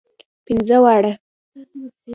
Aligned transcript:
پنځه 0.45 0.77
واړه. 0.83 1.13